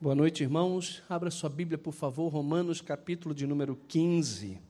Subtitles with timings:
[0.00, 1.02] Boa noite, irmãos.
[1.08, 4.60] Abra sua Bíblia, por favor, Romanos, capítulo de número 15.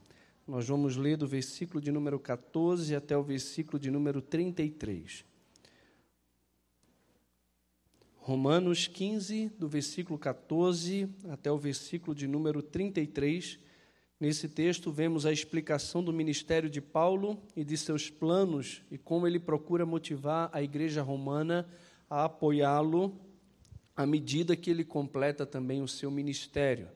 [0.46, 5.26] Nós vamos ler do versículo de número 14 até o versículo de número 33.
[8.16, 13.58] Romanos 15, do versículo 14 até o versículo de número 33.
[14.18, 19.26] Nesse texto, vemos a explicação do ministério de Paulo e de seus planos e como
[19.26, 21.68] ele procura motivar a igreja romana
[22.08, 23.27] a apoiá-lo
[23.98, 26.88] à medida que ele completa também o seu ministério.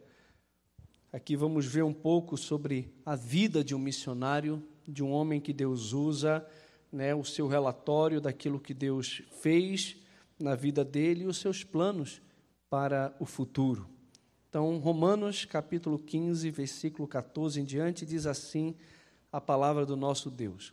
[1.12, 5.52] Aqui vamos ver um pouco sobre a vida de um missionário, de um homem que
[5.52, 6.46] Deus usa,
[6.92, 9.96] né, o seu relatório daquilo que Deus fez
[10.38, 12.22] na vida dele e os seus planos
[12.70, 13.88] para o futuro.
[14.48, 18.76] Então, Romanos capítulo 15, versículo 14 em diante, diz assim
[19.32, 20.72] a palavra do nosso Deus.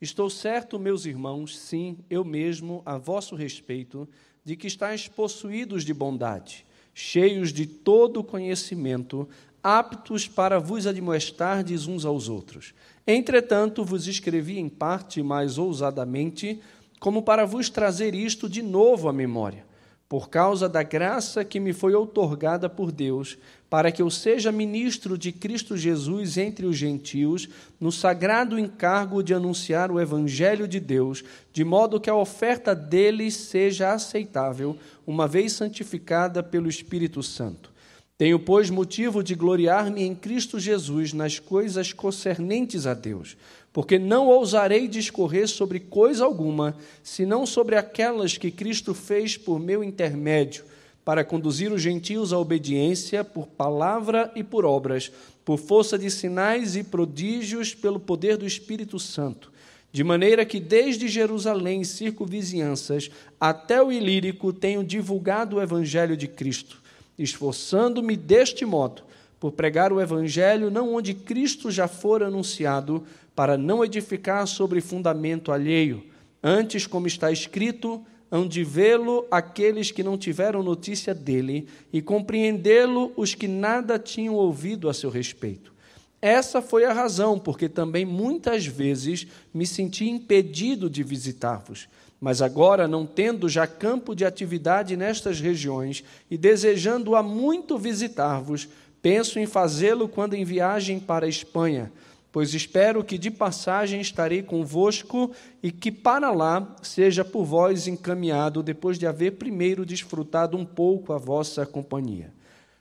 [0.00, 4.08] Estou certo, meus irmãos, sim, eu mesmo, a vosso respeito,
[4.48, 9.28] de que estáis possuídos de bondade, cheios de todo conhecimento,
[9.62, 12.72] aptos para vos admoestardes uns aos outros.
[13.06, 16.62] Entretanto, vos escrevi em parte mais ousadamente,
[16.98, 19.67] como para vos trazer isto de novo à memória
[20.08, 23.36] por causa da graça que me foi outorgada por Deus,
[23.68, 27.46] para que eu seja ministro de Cristo Jesus entre os gentios,
[27.78, 33.36] no sagrado encargo de anunciar o Evangelho de Deus, de modo que a oferta deles
[33.36, 37.70] seja aceitável, uma vez santificada pelo Espírito Santo.
[38.16, 43.36] Tenho, pois, motivo de gloriar-me em Cristo Jesus nas coisas concernentes a Deus
[43.78, 49.84] porque não ousarei discorrer sobre coisa alguma, senão sobre aquelas que Cristo fez por meu
[49.84, 50.64] intermédio,
[51.04, 55.12] para conduzir os gentios à obediência por palavra e por obras,
[55.44, 59.52] por força de sinais e prodígios, pelo poder do Espírito Santo.
[59.92, 66.26] De maneira que desde Jerusalém e circunvizinhanças até o Ilírico tenho divulgado o Evangelho de
[66.26, 66.82] Cristo,
[67.16, 69.04] esforçando-me deste modo
[69.38, 73.04] por pregar o Evangelho não onde Cristo já for anunciado,
[73.34, 76.04] para não edificar sobre fundamento alheio.
[76.42, 83.12] Antes, como está escrito, hão de vê-lo aqueles que não tiveram notícia dele, e compreendê-lo
[83.16, 85.72] os que nada tinham ouvido a seu respeito.
[86.20, 91.88] Essa foi a razão porque também muitas vezes me senti impedido de visitar-vos.
[92.20, 98.68] Mas agora, não tendo já campo de atividade nestas regiões e desejando há muito visitar-vos,
[99.02, 101.92] penso em fazê-lo quando em viagem para a Espanha
[102.30, 105.32] pois espero que de passagem estarei convosco
[105.62, 111.12] e que para lá seja por vós encaminhado, depois de haver primeiro desfrutado um pouco
[111.12, 112.32] a vossa companhia.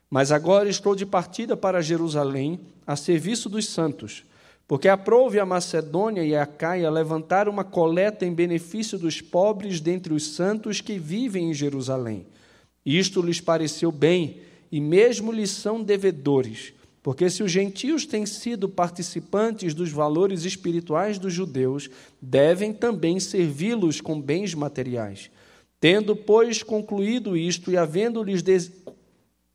[0.09, 4.23] Mas agora estou de partida para Jerusalém, a serviço dos santos,
[4.67, 10.13] porque aprouve a Macedônia e a Caia levantar uma coleta em benefício dos pobres dentre
[10.13, 12.27] os santos que vivem em Jerusalém.
[12.85, 14.41] Isto lhes pareceu bem,
[14.71, 16.73] e mesmo lhes são devedores
[17.07, 21.89] porque se os gentios têm sido participantes dos valores espirituais dos judeus,
[22.21, 25.31] devem também servi-los com bens materiais.
[25.79, 28.43] Tendo, pois, concluído isto e havendo-lhes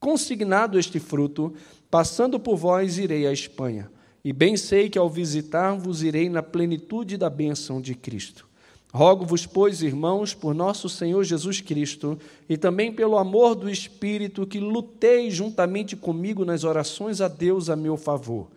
[0.00, 1.52] consignado este fruto,
[1.90, 3.90] passando por vós, irei à Espanha.
[4.24, 8.48] E bem sei que ao visitar-vos irei na plenitude da bênção de Cristo.
[8.94, 14.60] Rogo-vos, pois, irmãos, por nosso Senhor Jesus Cristo e também pelo amor do Espírito, que
[14.60, 18.48] luteis juntamente comigo nas orações a Deus a meu favor,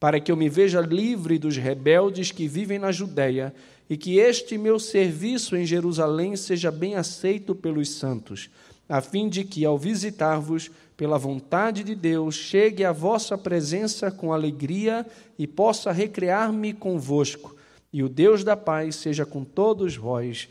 [0.00, 3.54] para que eu me veja livre dos rebeldes que vivem na Judéia
[3.88, 8.50] e que este meu serviço em Jerusalém seja bem aceito pelos santos,
[8.88, 14.32] a fim de que, ao visitar-vos, pela vontade de Deus, chegue à vossa presença com
[14.32, 15.06] alegria
[15.38, 17.54] e possa recrear-me convosco
[17.94, 20.48] e o Deus da paz seja com todos vós.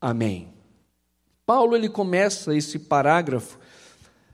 [0.00, 0.46] Amém.
[1.44, 3.58] Paulo ele começa esse parágrafo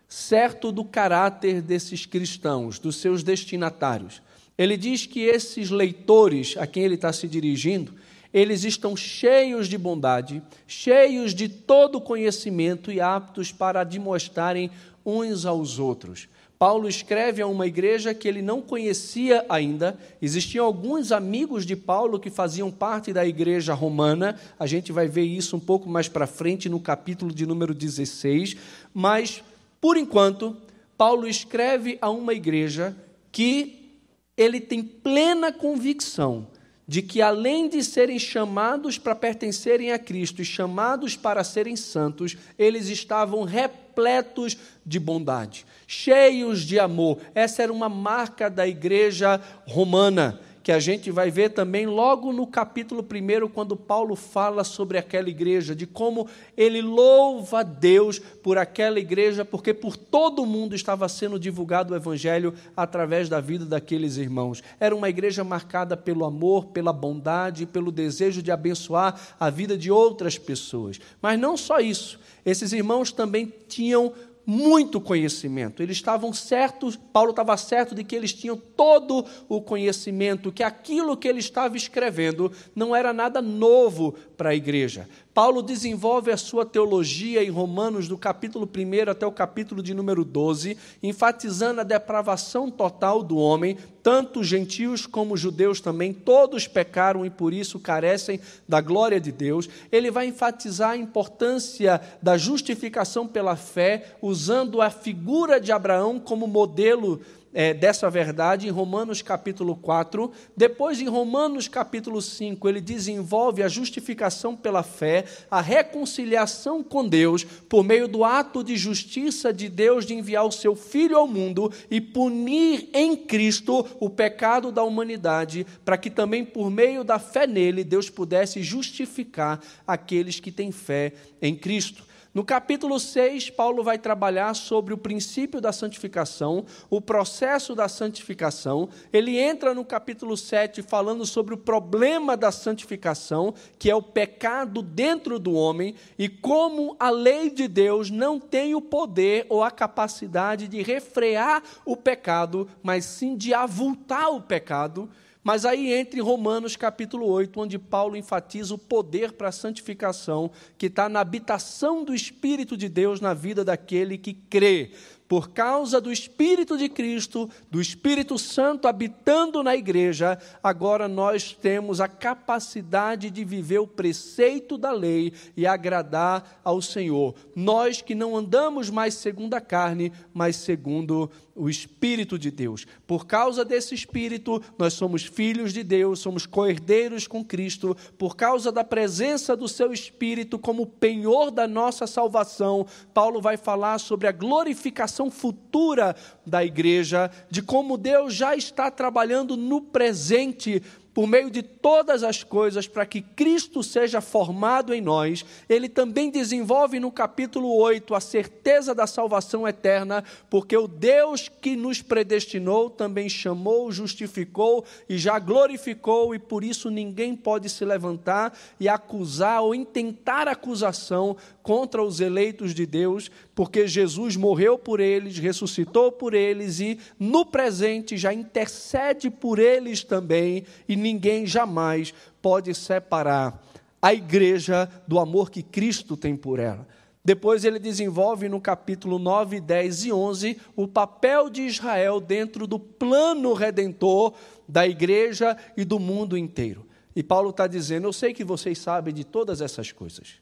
[0.06, 4.20] certo do caráter desses cristãos, dos seus destinatários.
[4.58, 7.94] Ele diz que esses leitores a quem ele está se dirigindo,
[8.30, 14.70] eles estão cheios de bondade, cheios de todo conhecimento e aptos para demonstrarem
[15.02, 16.28] uns aos outros.
[16.60, 19.98] Paulo escreve a uma igreja que ele não conhecia ainda.
[20.20, 24.38] Existiam alguns amigos de Paulo que faziam parte da igreja romana.
[24.58, 28.58] A gente vai ver isso um pouco mais para frente no capítulo de número 16.
[28.92, 29.42] Mas,
[29.80, 30.54] por enquanto,
[30.98, 32.94] Paulo escreve a uma igreja
[33.32, 33.96] que
[34.36, 36.46] ele tem plena convicção
[36.90, 42.36] de que, além de serem chamados para pertencerem a Cristo e chamados para serem santos,
[42.58, 47.18] eles estavam repletos de bondade cheios de amor.
[47.34, 50.40] Essa era uma marca da igreja romana,
[50.70, 55.28] que a gente vai ver também logo no capítulo 1, quando Paulo fala sobre aquela
[55.28, 61.08] igreja, de como ele louva Deus por aquela igreja, porque por todo o mundo estava
[61.08, 64.62] sendo divulgado o evangelho através da vida daqueles irmãos.
[64.78, 69.90] Era uma igreja marcada pelo amor, pela bondade, pelo desejo de abençoar a vida de
[69.90, 71.00] outras pessoas.
[71.20, 74.12] Mas não só isso, esses irmãos também tinham
[74.44, 75.82] muito conhecimento.
[75.82, 81.16] Eles estavam certos, Paulo estava certo de que eles tinham todo o conhecimento, que aquilo
[81.16, 85.08] que ele estava escrevendo não era nada novo para a igreja.
[85.32, 90.24] Paulo desenvolve a sua teologia em Romanos, do capítulo 1 até o capítulo de número
[90.24, 97.30] 12, enfatizando a depravação total do homem, tanto gentios como judeus também, todos pecaram e
[97.30, 99.68] por isso carecem da glória de Deus.
[99.92, 106.48] Ele vai enfatizar a importância da justificação pela fé, usando a figura de Abraão como
[106.48, 107.20] modelo
[107.52, 110.30] é, dessa verdade em Romanos capítulo 4.
[110.56, 117.44] Depois, em Romanos capítulo 5, ele desenvolve a justificação pela fé, a reconciliação com Deus,
[117.44, 121.72] por meio do ato de justiça de Deus de enviar o seu Filho ao mundo
[121.90, 127.46] e punir em Cristo o pecado da humanidade, para que também por meio da fé
[127.46, 132.09] nele Deus pudesse justificar aqueles que têm fé em Cristo.
[132.32, 138.88] No capítulo 6, Paulo vai trabalhar sobre o princípio da santificação, o processo da santificação.
[139.12, 144.80] Ele entra no capítulo 7 falando sobre o problema da santificação, que é o pecado
[144.80, 149.70] dentro do homem, e como a lei de Deus não tem o poder ou a
[149.72, 155.10] capacidade de refrear o pecado, mas sim de avultar o pecado.
[155.42, 160.86] Mas aí entre Romanos capítulo 8, onde Paulo enfatiza o poder para a santificação, que
[160.86, 164.92] está na habitação do Espírito de Deus na vida daquele que crê
[165.30, 172.00] por causa do Espírito de Cristo, do Espírito Santo habitando na igreja, agora nós temos
[172.00, 177.36] a capacidade de viver o preceito da lei e agradar ao Senhor.
[177.54, 181.30] Nós que não andamos mais segundo a carne, mas segundo
[181.60, 182.86] o Espírito de Deus.
[183.06, 188.72] Por causa desse Espírito, nós somos filhos de Deus, somos coerdeiros com Cristo, por causa
[188.72, 192.86] da presença do seu Espírito como penhor da nossa salvação.
[193.12, 196.14] Paulo vai falar sobre a glorificação futura
[196.46, 200.80] da igreja, de como Deus já está trabalhando no presente
[201.12, 206.30] por meio de todas as coisas para que Cristo seja formado em nós, ele também
[206.30, 212.88] desenvolve no capítulo 8 a certeza da salvação eterna, porque o Deus que nos predestinou
[212.88, 219.62] também chamou, justificou e já glorificou, e por isso ninguém pode se levantar e acusar
[219.62, 226.32] ou intentar acusação contra os eleitos de Deus, porque Jesus morreu por eles, ressuscitou por
[226.32, 233.62] eles e no presente já intercede por eles também, e ninguém jamais pode separar
[234.00, 236.88] a igreja do amor que Cristo tem por ela.
[237.22, 242.78] Depois ele desenvolve no capítulo 9, 10 e 11 o papel de Israel dentro do
[242.78, 244.32] plano redentor
[244.66, 246.86] da igreja e do mundo inteiro.
[247.14, 250.40] E Paulo está dizendo: Eu sei que vocês sabem de todas essas coisas.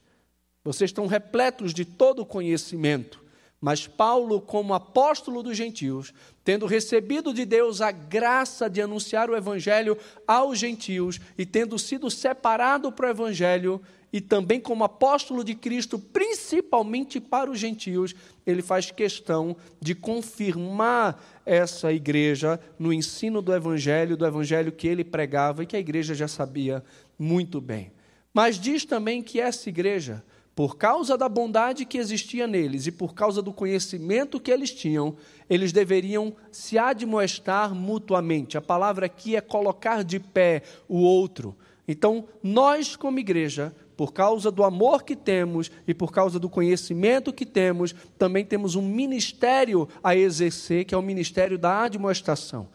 [0.65, 3.27] Vocês estão repletos de todo conhecimento.
[3.61, 6.13] Mas Paulo, como apóstolo dos gentios,
[6.45, 12.09] tendo recebido de Deus a graça de anunciar o evangelho aos gentios e tendo sido
[12.09, 13.81] separado para o evangelho,
[14.13, 18.15] e também como apóstolo de Cristo, principalmente para os gentios,
[18.47, 25.05] ele faz questão de confirmar essa igreja no ensino do evangelho, do evangelho que ele
[25.05, 26.83] pregava e que a igreja já sabia
[27.19, 27.93] muito bem.
[28.33, 30.25] Mas diz também que essa igreja
[30.59, 35.15] por causa da bondade que existia neles e por causa do conhecimento que eles tinham,
[35.49, 38.59] eles deveriam se admoestar mutuamente.
[38.59, 41.57] A palavra aqui é colocar de pé o outro.
[41.87, 47.33] Então, nós, como igreja, por causa do amor que temos e por causa do conhecimento
[47.33, 52.69] que temos, também temos um ministério a exercer, que é o ministério da admoestação.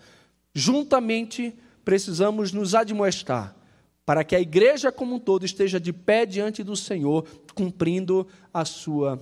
[0.53, 3.53] Juntamente, precisamos nos admoestar
[4.05, 8.65] para que a igreja como um todo esteja de pé diante do Senhor, cumprindo a
[8.65, 9.19] sua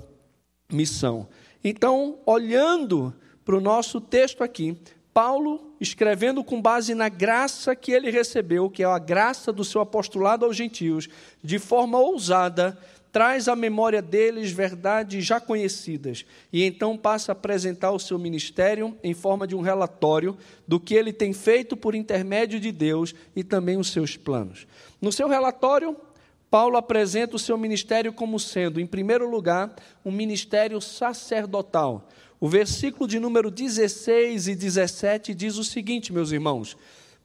[0.71, 1.27] missão.
[1.63, 3.13] Então, olhando
[3.45, 4.77] para o nosso texto aqui,
[5.13, 9.81] Paulo, escrevendo com base na graça que ele recebeu, que é a graça do seu
[9.81, 11.09] apostolado aos gentios,
[11.43, 12.77] de forma ousada,
[13.11, 18.97] traz à memória deles verdades já conhecidas e então passa a apresentar o seu ministério
[19.03, 20.37] em forma de um relatório
[20.67, 24.65] do que ele tem feito por intermédio de Deus e também os seus planos.
[25.01, 25.95] No seu relatório,
[26.49, 29.73] Paulo apresenta o seu ministério como sendo, em primeiro lugar,
[30.05, 32.07] um ministério sacerdotal.
[32.39, 36.75] O versículo de número 16 e 17 diz o seguinte, meus irmãos: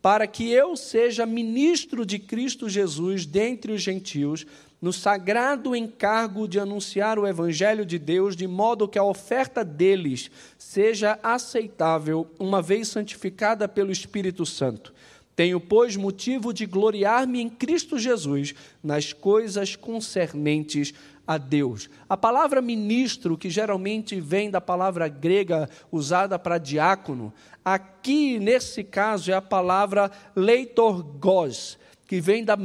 [0.06, 4.46] para que eu seja ministro de Cristo Jesus dentre os gentios,
[4.80, 10.30] no sagrado encargo de anunciar o Evangelho de Deus, de modo que a oferta deles
[10.58, 14.92] seja aceitável, uma vez santificada pelo Espírito Santo.
[15.34, 20.94] Tenho, pois, motivo de gloriar-me em Cristo Jesus nas coisas concernentes
[21.26, 21.90] a Deus.
[22.08, 29.30] A palavra ministro, que geralmente vem da palavra grega usada para diácono, aqui nesse caso
[29.30, 32.56] é a palavra leitorgos, que vem da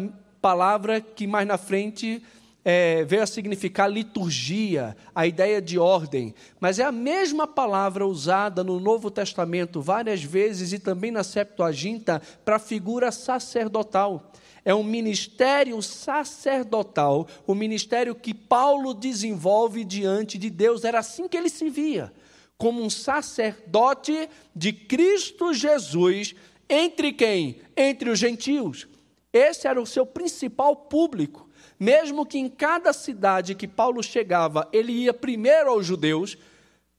[0.41, 2.21] palavra que mais na frente
[2.63, 8.63] é, veio a significar liturgia, a ideia de ordem, mas é a mesma palavra usada
[8.63, 14.31] no Novo Testamento várias vezes e também na Septuaginta para a figura sacerdotal.
[14.63, 20.83] É um ministério sacerdotal, o ministério que Paulo desenvolve diante de Deus.
[20.83, 22.13] Era assim que ele se via,
[22.59, 26.35] como um sacerdote de Cristo Jesus,
[26.69, 27.57] entre quem?
[27.75, 28.87] Entre os gentios.
[29.33, 31.49] Esse era o seu principal público.
[31.79, 36.37] Mesmo que em cada cidade que Paulo chegava, ele ia primeiro aos judeus,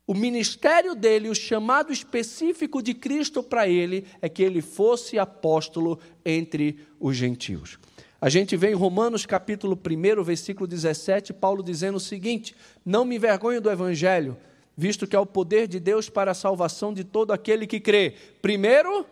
[0.06, 5.98] o ministério dele, o chamado específico de Cristo para ele, é que ele fosse apóstolo
[6.24, 7.78] entre os gentios.
[8.20, 13.16] A gente vê em Romanos capítulo 1, versículo 17, Paulo dizendo o seguinte: Não me
[13.16, 14.36] envergonho do evangelho,
[14.76, 18.14] visto que é o poder de Deus para a salvação de todo aquele que crê,
[18.40, 19.04] primeiro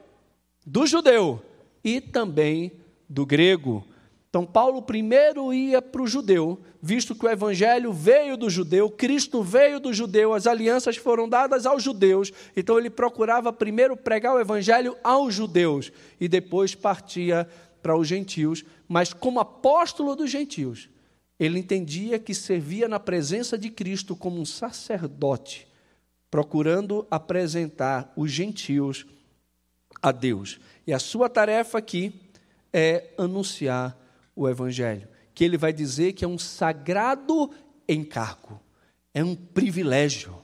[0.67, 1.43] do judeu
[1.83, 2.73] e também
[3.11, 3.85] do grego.
[4.29, 9.43] Então, Paulo primeiro ia para o judeu, visto que o evangelho veio do judeu, Cristo
[9.43, 12.33] veio do judeu, as alianças foram dadas aos judeus.
[12.57, 15.91] Então, ele procurava primeiro pregar o evangelho aos judeus
[16.21, 17.49] e depois partia
[17.83, 18.65] para os gentios.
[18.89, 20.89] Mas, como apóstolo dos gentios,
[21.39, 25.67] ele entendia que servia na presença de Cristo como um sacerdote,
[26.31, 29.05] procurando apresentar os gentios
[30.01, 30.61] a Deus.
[30.87, 32.30] E a sua tarefa aqui
[32.73, 33.99] é anunciar
[34.35, 37.51] o Evangelho, que ele vai dizer que é um sagrado
[37.89, 38.61] encargo,
[39.13, 40.35] é um privilégio.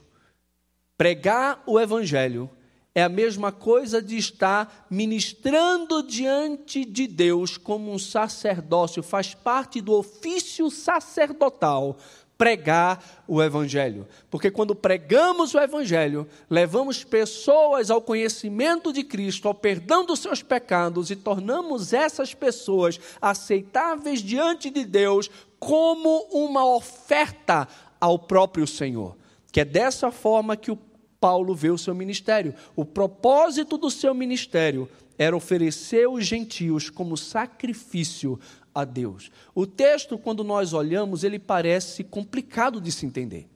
[0.97, 2.51] Pregar o Evangelho
[2.95, 9.83] é a mesma coisa de estar ministrando diante de Deus como um sacerdócio, faz parte
[9.83, 11.99] do ofício sacerdotal
[12.39, 14.07] pregar o Evangelho.
[14.31, 20.43] Porque quando pregamos o Evangelho, levamos pessoas ao conhecimento de Cristo, ao perdão dos seus
[20.43, 27.67] pecados e tornamos essas pessoas aceitáveis diante de Deus como uma oferta
[28.01, 29.17] ao próprio Senhor.
[29.51, 30.79] Que é dessa forma que o
[31.19, 32.55] Paulo vê o seu ministério.
[32.75, 34.89] O propósito do seu ministério
[35.19, 38.39] era oferecer os gentios como sacrifício
[38.77, 39.31] a Deus.
[39.55, 43.49] O texto, quando nós olhamos, ele parece complicado de se entender.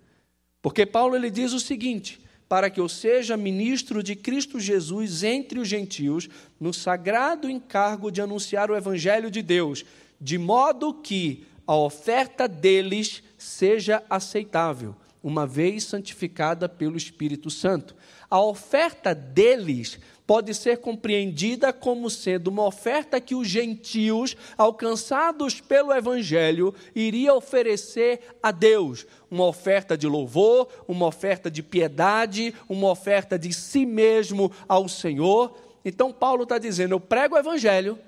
[0.62, 5.60] Porque Paulo ele diz o seguinte: para que eu seja ministro de Cristo Jesus entre
[5.60, 6.26] os gentios,
[6.58, 9.84] no sagrado encargo de anunciar o evangelho de Deus,
[10.18, 17.94] de modo que a oferta deles seja aceitável, uma vez santificada pelo Espírito Santo.
[18.30, 19.98] A oferta deles
[20.30, 28.20] pode ser compreendida como sendo uma oferta que os gentios, alcançados pelo Evangelho, iriam oferecer
[28.40, 29.08] a Deus.
[29.28, 35.52] Uma oferta de louvor, uma oferta de piedade, uma oferta de si mesmo ao Senhor.
[35.84, 37.98] Então, Paulo está dizendo: eu prego o Evangelho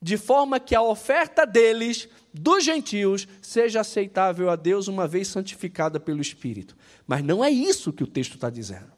[0.00, 5.98] de forma que a oferta deles, dos gentios, seja aceitável a Deus, uma vez santificada
[5.98, 6.76] pelo Espírito.
[7.08, 8.92] Mas não é isso que o texto está dizendo.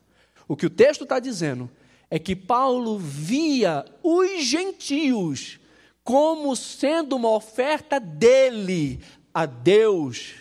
[0.47, 1.71] O que o texto está dizendo
[2.11, 5.59] é que Paulo via os gentios
[6.03, 9.01] como sendo uma oferta dele
[9.33, 10.37] a Deus.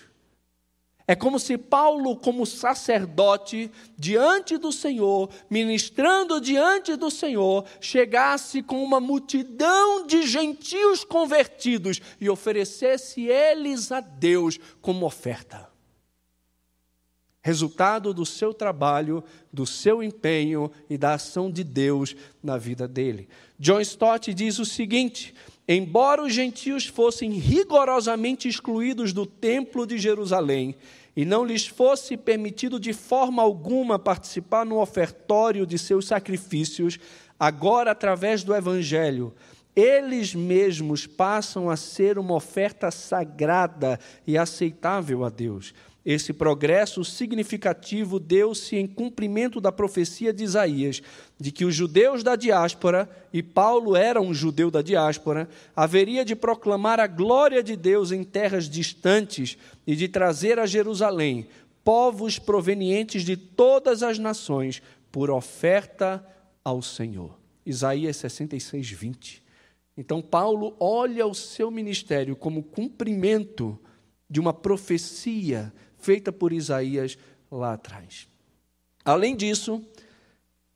[1.05, 8.83] É como se Paulo, como sacerdote, diante do Senhor, ministrando diante do Senhor, chegasse com
[8.83, 15.76] uma multidão de gentios convertidos e oferecesse eles a Deus como oferta
[17.47, 19.23] resultado do seu trabalho,
[19.53, 22.13] do seu empenho e da ação de Deus
[22.43, 23.29] na vida dele.
[23.57, 25.33] John Stott diz o seguinte:
[25.65, 30.75] embora os gentios fossem rigorosamente excluídos do templo de Jerusalém
[31.15, 36.99] e não lhes fosse permitido de forma alguma participar no ofertório de seus sacrifícios,
[37.39, 39.33] agora através do evangelho,
[39.73, 45.73] eles mesmos passam a ser uma oferta sagrada e aceitável a Deus.
[46.07, 51.01] Esse progresso significativo deu-se em cumprimento da profecia de Isaías,
[51.37, 56.33] de que os judeus da diáspora, e Paulo era um judeu da diáspora, haveria de
[56.33, 61.49] proclamar a glória de Deus em terras distantes e de trazer a Jerusalém
[61.83, 66.25] povos provenientes de todas as nações por oferta
[66.63, 67.37] ao Senhor.
[67.65, 69.43] Isaías 66, 20.
[69.97, 73.77] Então, Paulo olha o seu ministério como cumprimento
[74.29, 75.73] de uma profecia
[76.07, 77.17] feita por Isaías
[77.51, 78.29] lá atrás.
[79.03, 79.83] Além disso,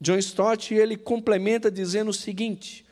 [0.02, 2.84] John Stott ele complementa dizendo o seguinte: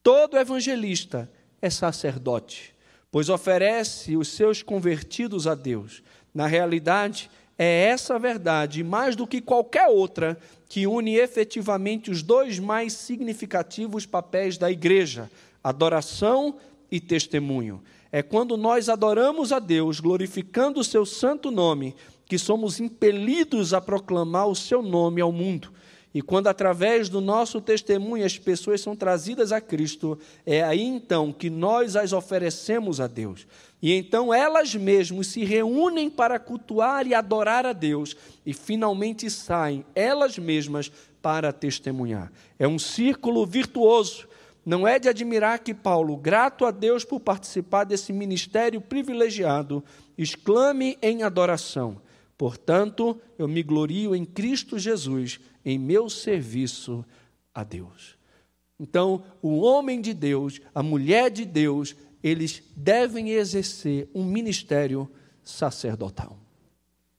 [0.00, 1.28] todo evangelista
[1.60, 2.72] é sacerdote,
[3.10, 6.00] pois oferece os seus convertidos a Deus.
[6.32, 7.28] Na realidade,
[7.58, 10.38] é essa verdade, mais do que qualquer outra,
[10.68, 15.28] que une efetivamente os dois mais significativos papéis da igreja:
[15.64, 16.60] adoração
[16.92, 17.82] e testemunho.
[18.10, 21.94] É quando nós adoramos a Deus, glorificando o seu santo nome,
[22.26, 25.72] que somos impelidos a proclamar o seu nome ao mundo.
[26.14, 31.32] E quando, através do nosso testemunho, as pessoas são trazidas a Cristo, é aí então
[31.32, 33.46] que nós as oferecemos a Deus.
[33.80, 39.84] E então elas mesmas se reúnem para cultuar e adorar a Deus, e finalmente saem
[39.94, 42.32] elas mesmas para testemunhar.
[42.58, 44.26] É um círculo virtuoso.
[44.68, 49.82] Não é de admirar que Paulo, grato a Deus por participar desse ministério privilegiado,
[50.18, 52.02] exclame em adoração:
[52.36, 57.02] Portanto, eu me glorio em Cristo Jesus, em meu serviço
[57.54, 58.18] a Deus.
[58.78, 65.10] Então, o homem de Deus, a mulher de Deus, eles devem exercer um ministério
[65.42, 66.36] sacerdotal.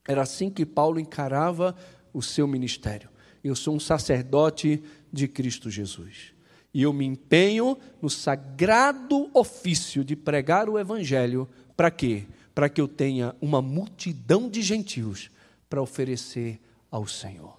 [0.07, 1.75] Era assim que Paulo encarava
[2.13, 3.09] o seu ministério.
[3.43, 6.37] Eu sou um sacerdote de Cristo Jesus.
[6.73, 11.47] E eu me empenho no sagrado ofício de pregar o Evangelho.
[11.75, 12.25] Para quê?
[12.59, 15.31] para que eu tenha uma multidão de gentios
[15.69, 16.59] para oferecer
[16.91, 17.57] ao Senhor.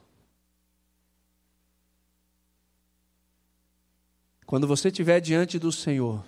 [4.44, 6.22] Quando você estiver diante do Senhor,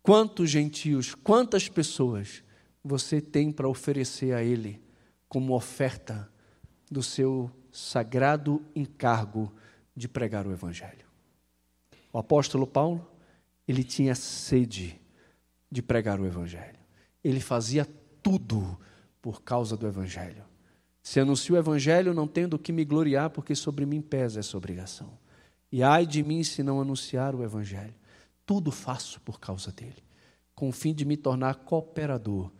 [0.00, 2.44] quantos gentios, quantas pessoas
[2.84, 4.80] você tem para oferecer a Ele
[5.28, 6.32] como oferta
[6.88, 9.52] do seu sagrado encargo
[9.96, 11.09] de pregar o Evangelho?
[12.12, 13.06] O apóstolo Paulo,
[13.66, 15.00] ele tinha sede
[15.70, 16.78] de pregar o Evangelho.
[17.22, 17.86] Ele fazia
[18.22, 18.78] tudo
[19.22, 20.44] por causa do Evangelho.
[21.02, 25.18] Se anuncio o Evangelho, não tendo que me gloriar, porque sobre mim pesa essa obrigação.
[25.70, 27.94] E ai de mim se não anunciar o Evangelho.
[28.44, 30.02] Tudo faço por causa dele,
[30.54, 32.50] com o fim de me tornar cooperador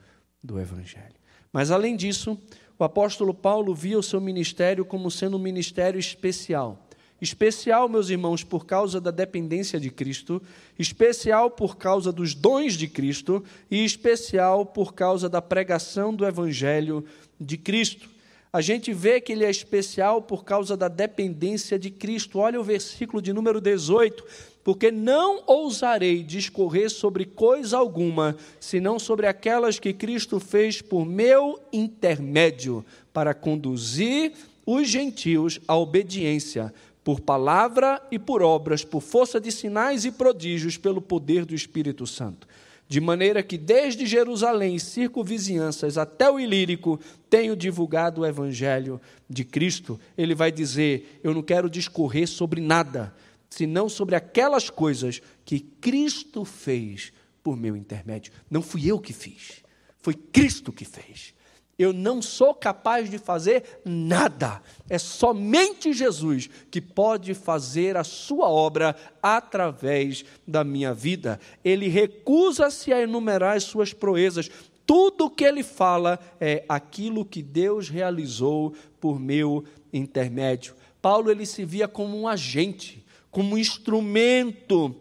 [0.43, 1.15] do Evangelho.
[1.53, 2.41] Mas além disso,
[2.79, 6.87] o apóstolo Paulo via o seu ministério como sendo um ministério especial
[7.21, 10.43] especial, meus irmãos, por causa da dependência de Cristo,
[10.79, 17.05] especial por causa dos dons de Cristo e especial por causa da pregação do Evangelho
[17.39, 18.09] de Cristo.
[18.53, 22.41] A gente vê que ele é especial por causa da dependência de Cristo.
[22.41, 24.25] Olha o versículo de número 18.
[24.65, 31.61] Porque não ousarei discorrer sobre coisa alguma, senão sobre aquelas que Cristo fez por meu
[31.73, 34.33] intermédio, para conduzir
[34.67, 40.77] os gentios à obediência por palavra e por obras, por força de sinais e prodígios,
[40.77, 42.47] pelo poder do Espírito Santo.
[42.87, 49.45] De maneira que desde Jerusalém e circunvizinhanças até o Ilírico tenho divulgado o Evangelho de
[49.45, 49.99] Cristo.
[50.19, 53.15] Ele vai dizer: Eu não quero discorrer sobre nada,
[53.49, 57.13] senão sobre aquelas coisas que Cristo fez
[57.45, 58.33] por meu intermédio.
[58.51, 59.63] Não fui eu que fiz,
[60.01, 61.33] foi Cristo que fez
[61.81, 64.61] eu não sou capaz de fazer nada.
[64.87, 71.41] É somente Jesus que pode fazer a sua obra através da minha vida.
[71.65, 74.51] Ele recusa-se a enumerar as suas proezas.
[74.85, 80.75] Tudo o que ele fala é aquilo que Deus realizou por meu intermédio.
[81.01, 84.95] Paulo ele se via como um agente, como um instrumento,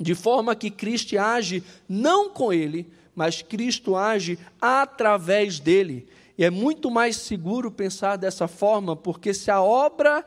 [0.00, 6.06] de forma que Cristo age não com ele, mas Cristo age através dele.
[6.36, 10.22] E é muito mais seguro pensar dessa forma, porque se a obra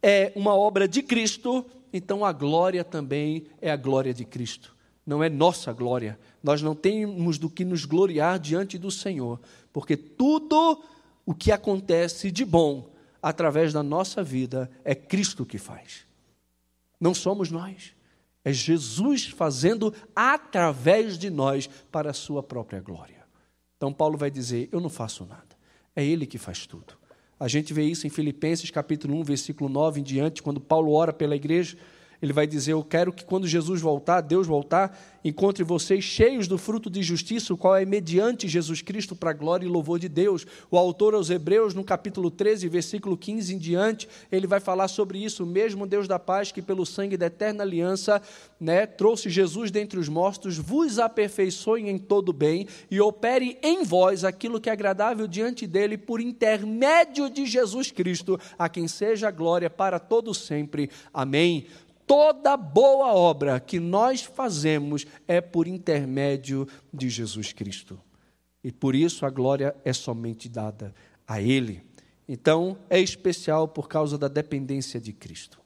[0.00, 4.74] é uma obra de Cristo, então a glória também é a glória de Cristo.
[5.04, 6.16] Não é nossa glória.
[6.40, 9.40] Nós não temos do que nos gloriar diante do Senhor,
[9.72, 10.80] porque tudo
[11.26, 12.88] o que acontece de bom
[13.20, 16.06] através da nossa vida é Cristo que faz.
[17.00, 17.97] Não somos nós.
[18.48, 23.26] É Jesus fazendo através de nós para a sua própria glória.
[23.76, 25.54] Então Paulo vai dizer: Eu não faço nada,
[25.94, 26.94] é Ele que faz tudo.
[27.38, 31.12] A gente vê isso em Filipenses capítulo 1, versículo 9 em diante, quando Paulo ora
[31.12, 31.76] pela igreja
[32.20, 36.58] ele vai dizer: Eu quero que quando Jesus voltar, Deus voltar, encontre vocês cheios do
[36.58, 40.08] fruto de justiça, o qual é mediante Jesus Cristo para a glória e louvor de
[40.08, 40.46] Deus.
[40.70, 45.22] O autor aos Hebreus, no capítulo 13, versículo 15 em diante, ele vai falar sobre
[45.22, 45.44] isso.
[45.44, 48.20] O mesmo Deus da paz que, pelo sangue da eterna aliança,
[48.60, 54.24] né, trouxe Jesus dentre os mortos, vos aperfeiçoe em todo bem e opere em vós
[54.24, 59.32] aquilo que é agradável diante dele, por intermédio de Jesus Cristo, a quem seja a
[59.32, 60.90] glória para todo sempre.
[61.12, 61.66] Amém
[62.08, 68.00] toda boa obra que nós fazemos é por intermédio de Jesus Cristo.
[68.64, 70.94] E por isso a glória é somente dada
[71.26, 71.82] a Ele.
[72.26, 75.60] Então, é especial por causa da dependência de Cristo.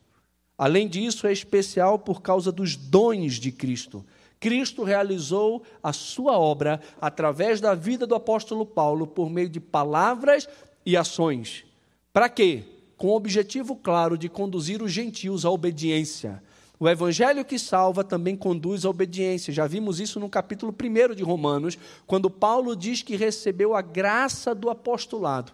[0.59, 4.05] Além disso, é especial por causa dos dons de Cristo.
[4.39, 10.49] Cristo realizou a sua obra através da vida do apóstolo Paulo por meio de palavras
[10.85, 11.65] e ações.
[12.13, 12.65] Para quê?
[13.03, 16.41] Com o objetivo claro de conduzir os gentios à obediência.
[16.79, 19.53] O evangelho que salva também conduz à obediência.
[19.53, 24.55] Já vimos isso no capítulo 1 de Romanos, quando Paulo diz que recebeu a graça
[24.55, 25.51] do apostolado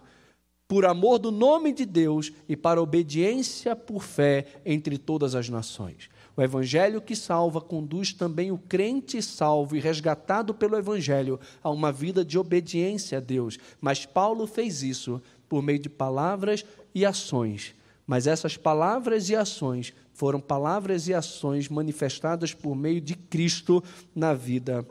[0.67, 6.07] por amor do nome de Deus e para obediência por fé entre todas as nações.
[6.37, 11.91] O evangelho que salva conduz também o crente salvo e resgatado pelo evangelho a uma
[11.91, 13.57] vida de obediência a Deus.
[13.81, 17.73] Mas Paulo fez isso por meio de palavras e ações.
[18.05, 23.83] Mas essas palavras e ações foram palavras e ações manifestadas por meio de Cristo
[24.15, 24.85] na vida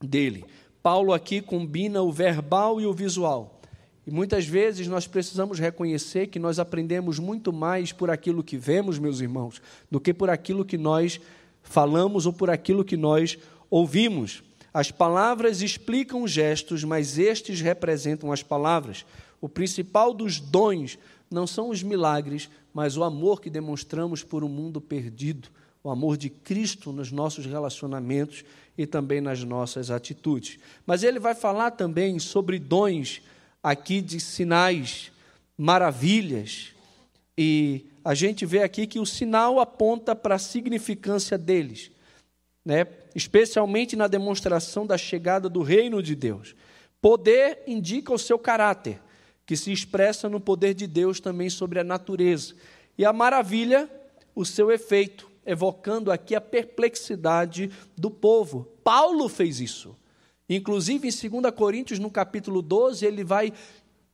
[0.00, 0.44] dele.
[0.82, 3.60] Paulo aqui combina o verbal e o visual.
[4.06, 8.98] E muitas vezes nós precisamos reconhecer que nós aprendemos muito mais por aquilo que vemos,
[8.98, 11.20] meus irmãos, do que por aquilo que nós
[11.62, 13.38] falamos ou por aquilo que nós
[13.70, 14.42] ouvimos.
[14.74, 19.06] As palavras explicam gestos, mas estes representam as palavras.
[19.40, 20.98] O principal dos dons
[21.32, 25.48] não são os milagres, mas o amor que demonstramos por um mundo perdido,
[25.82, 28.44] o amor de Cristo nos nossos relacionamentos
[28.78, 30.58] e também nas nossas atitudes.
[30.86, 33.20] Mas ele vai falar também sobre dons
[33.62, 35.10] aqui de sinais,
[35.56, 36.72] maravilhas,
[37.36, 41.90] e a gente vê aqui que o sinal aponta para a significância deles,
[42.64, 42.86] né?
[43.14, 46.54] especialmente na demonstração da chegada do reino de Deus.
[47.00, 49.00] Poder indica o seu caráter,
[49.52, 52.54] que se expressa no poder de Deus também sobre a natureza.
[52.96, 53.86] E a maravilha,
[54.34, 58.66] o seu efeito, evocando aqui a perplexidade do povo.
[58.82, 59.94] Paulo fez isso.
[60.48, 63.52] Inclusive, em 2 Coríntios, no capítulo 12, ele vai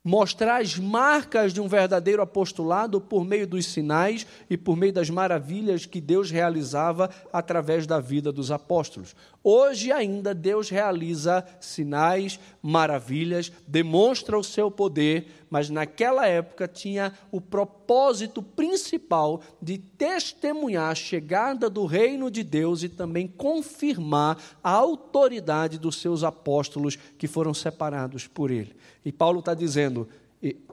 [0.02, 5.10] mostrar as marcas de um verdadeiro apostolado por meio dos sinais e por meio das
[5.10, 9.14] maravilhas que Deus realizava através da vida dos apóstolos.
[9.42, 17.40] Hoje ainda Deus realiza sinais, maravilhas, demonstra o seu poder, mas naquela época tinha o
[17.40, 25.78] propósito principal de testemunhar a chegada do reino de Deus e também confirmar a autoridade
[25.78, 28.74] dos seus apóstolos que foram separados por ele.
[29.04, 30.08] E Paulo está dizendo: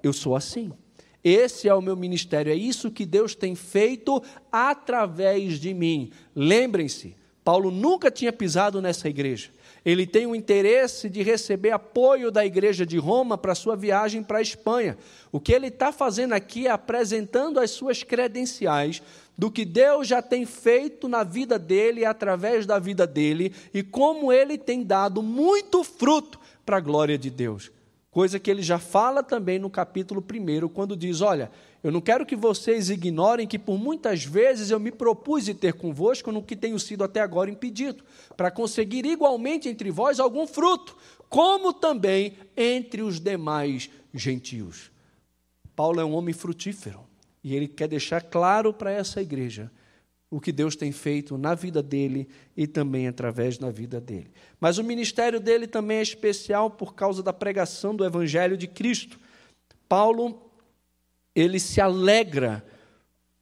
[0.03, 0.71] eu sou assim.
[1.23, 6.11] Esse é o meu ministério, é isso que Deus tem feito através de mim.
[6.35, 9.49] Lembrem-se, Paulo nunca tinha pisado nessa igreja.
[9.85, 14.39] Ele tem o interesse de receber apoio da igreja de Roma para sua viagem para
[14.39, 14.97] a Espanha.
[15.31, 19.03] O que ele está fazendo aqui é apresentando as suas credenciais
[19.37, 24.33] do que Deus já tem feito na vida dele através da vida dele e como
[24.33, 27.71] ele tem dado muito fruto para a glória de Deus.
[28.09, 31.51] Coisa que ele já fala também no capítulo 1, quando diz: Olha,
[31.85, 35.73] eu não quero que vocês ignorem que por muitas vezes eu me propus de ter
[35.73, 38.03] convosco no que tenho sido até agora impedido,
[38.35, 40.97] para conseguir igualmente entre vós algum fruto,
[41.29, 44.89] como também entre os demais gentios.
[45.75, 47.01] Paulo é um homem frutífero
[47.43, 49.71] e ele quer deixar claro para essa igreja
[50.31, 54.31] o que Deus tem feito na vida dele e também através da vida dele.
[54.59, 59.19] Mas o ministério dele também é especial por causa da pregação do evangelho de Cristo.
[59.87, 60.44] Paulo
[61.35, 62.65] ele se alegra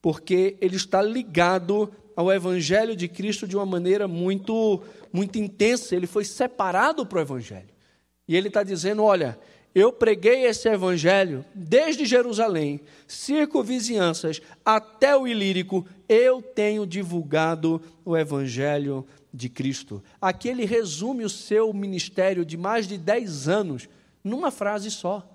[0.01, 4.81] porque ele está ligado ao evangelho de Cristo de uma maneira muito
[5.13, 7.69] muito intensa, ele foi separado para o evangelho.
[8.27, 9.37] E ele está dizendo, olha,
[9.75, 19.05] eu preguei esse evangelho desde Jerusalém, circunvizinhanças, até o Ilírico, eu tenho divulgado o evangelho
[19.31, 20.03] de Cristo.
[20.19, 23.89] Aqui ele resume o seu ministério de mais de 10 anos
[24.23, 25.27] numa frase só.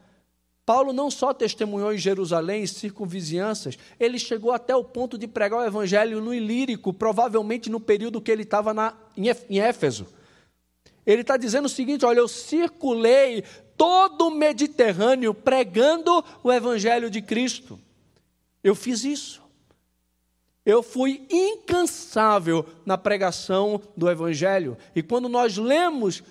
[0.68, 5.60] Paulo não só testemunhou em Jerusalém e circunvizinhanças, ele chegou até o ponto de pregar
[5.60, 10.06] o evangelho no Ilírico, provavelmente no período que ele estava em Éfeso.
[11.06, 13.44] Ele está dizendo o seguinte: olha, eu circulei
[13.78, 17.80] todo o Mediterrâneo pregando o Evangelho de Cristo.
[18.62, 19.40] Eu fiz isso.
[20.66, 24.76] Eu fui incansável na pregação do Evangelho.
[24.94, 26.22] E quando nós lemos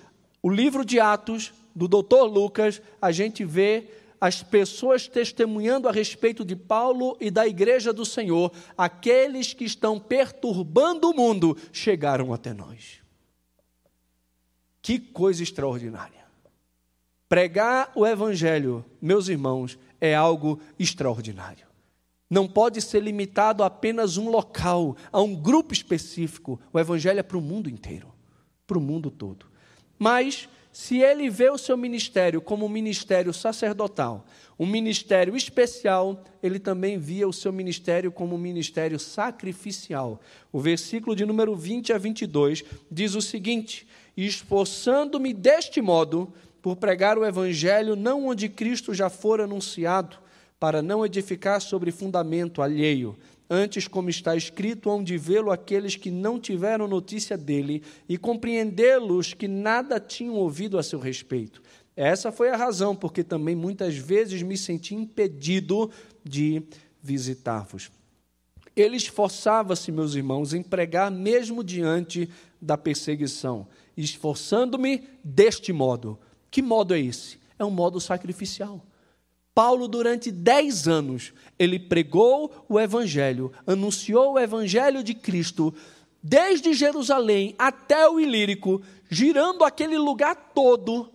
[0.44, 2.22] o livro de Atos do Dr.
[2.22, 8.06] Lucas, a gente vê as pessoas testemunhando a respeito de Paulo e da igreja do
[8.06, 8.52] Senhor.
[8.78, 13.02] Aqueles que estão perturbando o mundo chegaram até nós.
[14.82, 16.26] Que coisa extraordinária.
[17.28, 21.68] Pregar o Evangelho, meus irmãos, é algo extraordinário.
[22.30, 26.60] não pode ser limitado a apenas um local, a um grupo específico.
[26.74, 28.14] O Evangelho é para o mundo inteiro,
[28.66, 29.46] para o mundo todo.
[29.98, 34.28] Mas, se ele vê o seu ministério como um ministério sacerdotal,
[34.60, 40.22] um ministério especial, ele também via o seu ministério como um ministério sacrificial.
[40.52, 47.18] O versículo de número 20 a 22 diz o seguinte: Esforçando-me deste modo por pregar
[47.18, 50.18] o evangelho não onde Cristo já for anunciado,
[50.60, 53.18] para não edificar sobre fundamento alheio,
[53.50, 59.34] antes, como está escrito, hão de vê-lo aqueles que não tiveram notícia dele e compreendê-los
[59.34, 61.62] que nada tinham ouvido a seu respeito.
[61.96, 65.90] Essa foi a razão porque também muitas vezes me senti impedido
[66.24, 66.62] de
[67.02, 67.90] visitar-vos.
[68.76, 72.30] Ele esforçava-se, meus irmãos, em pregar mesmo diante
[72.62, 76.20] da perseguição, esforçando-me deste modo.
[76.52, 77.40] Que modo é esse?
[77.58, 78.86] É um modo sacrificial.
[79.58, 85.74] Paulo, durante dez anos, ele pregou o Evangelho, anunciou o Evangelho de Cristo,
[86.22, 91.10] desde Jerusalém até o Ilírico, girando aquele lugar todo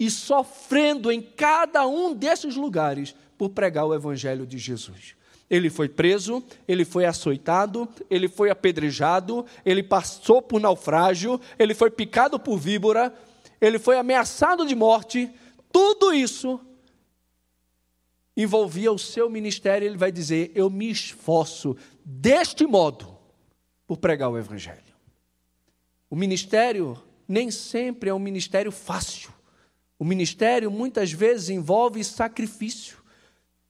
[0.00, 5.14] e sofrendo em cada um desses lugares por pregar o Evangelho de Jesus.
[5.50, 11.90] Ele foi preso, ele foi açoitado, ele foi apedrejado, ele passou por naufrágio, ele foi
[11.90, 13.12] picado por víbora,
[13.60, 15.30] ele foi ameaçado de morte.
[15.70, 16.58] Tudo isso
[18.38, 23.18] envolvia o seu ministério, ele vai dizer: Eu me esforço deste modo
[23.84, 24.78] por pregar o Evangelho.
[26.08, 26.96] O ministério
[27.26, 29.30] nem sempre é um ministério fácil.
[29.98, 32.98] O ministério muitas vezes envolve sacrifício.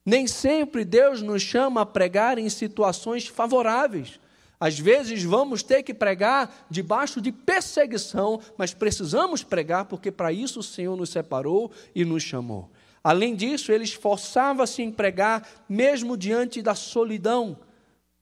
[0.05, 4.21] Nem sempre Deus nos chama a pregar em situações favoráveis.
[4.61, 10.61] Às vezes vamos ter que pregar debaixo de perseguição, mas precisamos pregar porque para isso
[10.61, 12.71] o Senhor nos separou e nos chamou.
[13.09, 17.57] Além disso, ele esforçava-se em pregar, mesmo diante da solidão.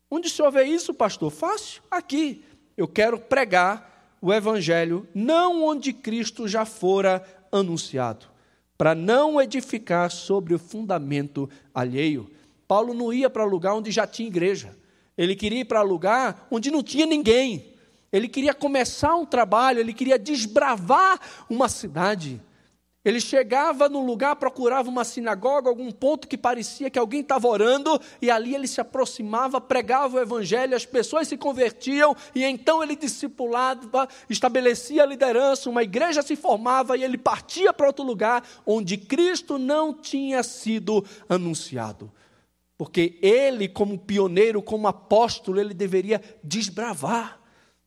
[0.09, 1.33] Onde se ouve isso, pastor?
[1.33, 2.44] Fácil, aqui.
[2.77, 7.20] Eu quero pregar o Evangelho, não onde Cristo já fora
[7.51, 8.27] anunciado,
[8.79, 12.31] para não edificar sobre o fundamento alheio.
[12.68, 14.72] Paulo não ia para lugar onde já tinha igreja,
[15.18, 17.75] ele queria ir para lugar onde não tinha ninguém.
[18.12, 21.18] Ele queria começar um trabalho, ele queria desbravar
[21.51, 22.40] uma cidade.
[23.07, 28.01] Ele chegava num lugar, procurava uma sinagoga, algum ponto que parecia que alguém estava orando,
[28.21, 32.97] e ali ele se aproximava, pregava o evangelho, as pessoas se convertiam, e então ele
[32.97, 38.97] discipulava, estabelecia a liderança, uma igreja se formava e ele partia para outro lugar onde
[38.97, 42.11] Cristo não tinha sido anunciado.
[42.77, 47.40] Porque ele, como pioneiro, como apóstolo, ele deveria desbravar.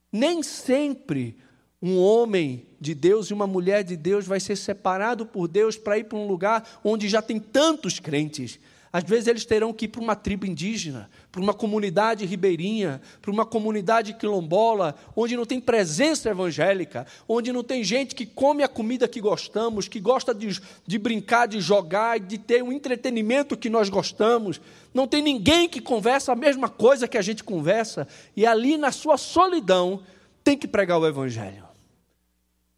[0.09, 1.37] Nem sempre
[1.81, 5.97] um homem de Deus e uma mulher de Deus vai ser separado por Deus para
[5.97, 8.59] ir para um lugar onde já tem tantos crentes.
[8.91, 13.29] Às vezes eles terão que ir para uma tribo indígena, para uma comunidade ribeirinha, para
[13.29, 18.67] uma comunidade quilombola, onde não tem presença evangélica, onde não tem gente que come a
[18.67, 23.69] comida que gostamos, que gosta de, de brincar, de jogar, de ter um entretenimento que
[23.69, 24.59] nós gostamos.
[24.91, 28.91] Não tem ninguém que conversa a mesma coisa que a gente conversa, e ali na
[28.91, 30.01] sua solidão
[30.43, 31.68] tem que pregar o evangelho.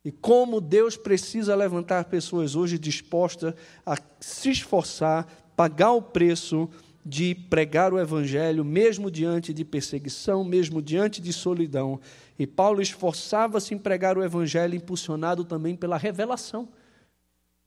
[0.03, 3.53] E como Deus precisa levantar pessoas hoje dispostas
[3.85, 6.69] a se esforçar, pagar o preço
[7.05, 11.99] de pregar o Evangelho, mesmo diante de perseguição, mesmo diante de solidão.
[12.37, 16.69] E Paulo esforçava-se em pregar o Evangelho, impulsionado também pela revelação.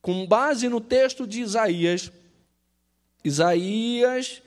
[0.01, 2.11] Com base no texto de Isaías,
[3.23, 4.41] Isaías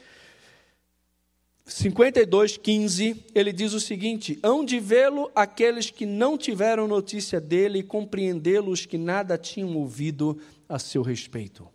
[1.68, 7.80] 52, 15, ele diz o seguinte: Hão de vê-lo aqueles que não tiveram notícia dele
[7.80, 11.68] e compreendê-lo os que nada tinham ouvido a seu respeito.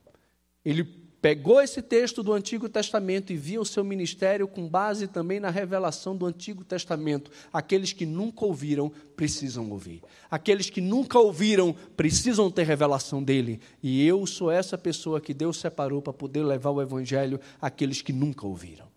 [0.66, 0.84] Ele
[1.22, 5.52] pegou esse texto do Antigo Testamento e via o seu ministério com base também na
[5.52, 7.30] revelação do Antigo Testamento.
[7.52, 10.02] Aqueles que nunca ouviram precisam ouvir.
[10.30, 13.62] Aqueles que nunca ouviram precisam ter revelação dele.
[13.82, 18.12] E eu sou essa pessoa que Deus separou para poder levar o Evangelho àqueles que
[18.12, 18.93] nunca ouviram.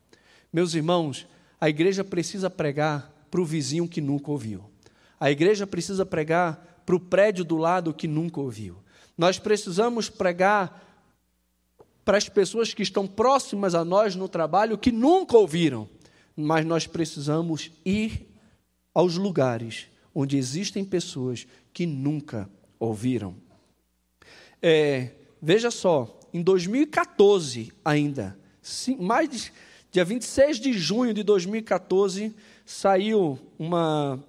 [0.56, 1.26] Meus irmãos,
[1.60, 4.64] a igreja precisa pregar para o vizinho que nunca ouviu.
[5.20, 8.78] A igreja precisa pregar para o prédio do lado que nunca ouviu.
[9.18, 10.82] Nós precisamos pregar
[12.06, 15.86] para as pessoas que estão próximas a nós no trabalho que nunca ouviram.
[16.34, 18.26] Mas nós precisamos ir
[18.94, 22.48] aos lugares onde existem pessoas que nunca
[22.80, 23.36] ouviram.
[24.62, 25.10] É,
[25.42, 28.38] veja só, em 2014 ainda,
[28.98, 29.52] mais de
[29.96, 34.22] Dia 26 de junho de 2014, saiu uma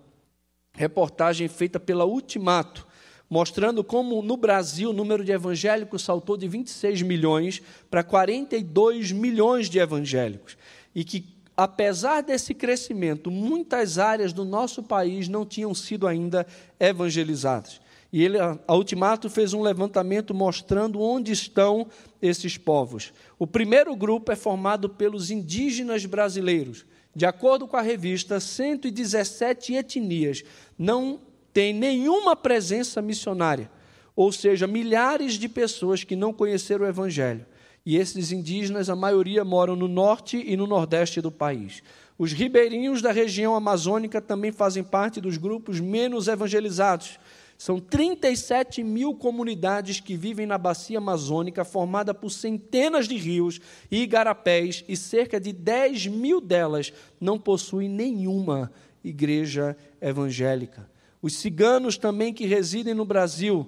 [0.72, 2.88] reportagem feita pela Ultimato,
[3.30, 9.70] mostrando como no Brasil o número de evangélicos saltou de 26 milhões para 42 milhões
[9.70, 10.58] de evangélicos.
[10.96, 11.26] E que,
[11.58, 16.48] apesar desse crescimento, muitas áreas do nosso país não tinham sido ainda
[16.80, 17.82] evangelizadas.
[18.12, 21.88] E ele, a Ultimato fez um levantamento mostrando onde estão
[22.22, 23.12] esses povos.
[23.38, 26.86] O primeiro grupo é formado pelos indígenas brasileiros.
[27.13, 30.43] De acordo com a revista, 117 etnias
[30.78, 31.20] não
[31.52, 33.70] têm nenhuma presença missionária,
[34.15, 37.46] ou seja, milhares de pessoas que não conheceram o Evangelho.
[37.86, 41.82] E esses indígenas, a maioria, moram no norte e no nordeste do país.
[42.17, 47.20] Os ribeirinhos da região amazônica também fazem parte dos grupos menos evangelizados
[47.58, 54.04] são 37 mil comunidades que vivem na bacia amazônica, formada por centenas de rios e
[54.04, 58.72] igarapés, e cerca de 10 mil delas não possuem nenhuma
[59.04, 60.88] igreja evangélica.
[61.20, 63.67] Os ciganos também que residem no Brasil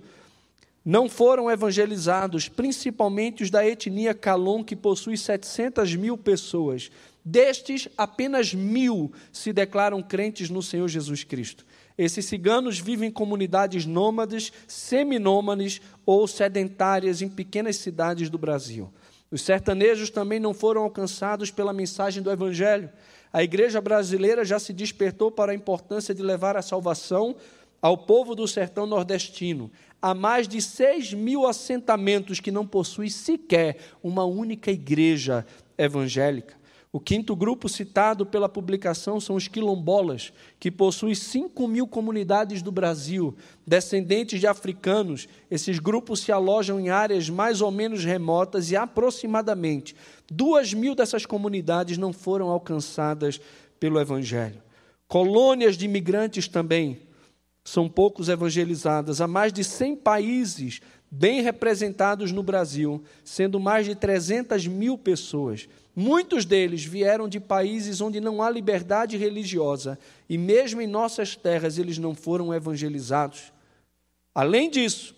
[0.85, 6.91] não foram evangelizados, principalmente os da etnia Calon, que possui 700 mil pessoas.
[7.25, 11.65] Destes, apenas mil se declaram crentes no Senhor Jesus Cristo.
[11.99, 18.89] Esses ciganos vivem em comunidades nômades, seminômades ou sedentárias em pequenas cidades do Brasil.
[19.29, 22.89] Os sertanejos também não foram alcançados pela mensagem do Evangelho.
[23.33, 27.35] A igreja brasileira já se despertou para a importância de levar a salvação
[27.81, 29.69] ao povo do sertão nordestino.
[30.01, 35.45] Há mais de 6 mil assentamentos que não possuem sequer uma única igreja
[35.77, 36.58] evangélica.
[36.91, 42.71] O quinto grupo citado pela publicação são os quilombolas, que possuem 5 mil comunidades do
[42.71, 45.27] Brasil, descendentes de africanos.
[45.51, 49.95] Esses grupos se alojam em áreas mais ou menos remotas e aproximadamente
[50.31, 53.39] duas mil dessas comunidades não foram alcançadas
[53.79, 54.61] pelo Evangelho.
[55.07, 57.01] Colônias de imigrantes também
[57.63, 59.21] são poucos evangelizadas.
[59.21, 65.67] Há mais de 100 países bem representados no Brasil, sendo mais de 300 mil pessoas.
[65.95, 69.97] Muitos deles vieram de países onde não há liberdade religiosa
[70.29, 73.51] e, mesmo em nossas terras, eles não foram evangelizados.
[74.33, 75.15] Além disso,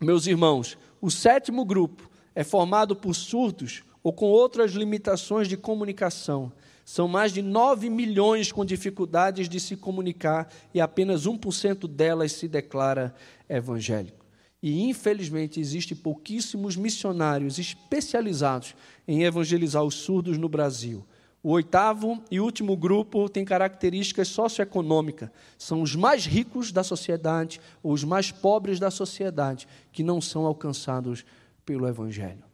[0.00, 6.52] meus irmãos, o sétimo grupo é formado por surdos ou com outras limitações de comunicação.
[6.84, 12.48] São mais de 9 milhões com dificuldades de se comunicar e apenas 1% delas se
[12.48, 13.14] declara
[13.48, 14.19] evangélico.
[14.62, 18.74] E, infelizmente, existem pouquíssimos missionários especializados
[19.08, 21.04] em evangelizar os surdos no Brasil.
[21.42, 25.30] O oitavo e último grupo tem características socioeconômicas.
[25.56, 30.44] São os mais ricos da sociedade ou os mais pobres da sociedade que não são
[30.44, 31.24] alcançados
[31.64, 32.44] pelo Evangelho.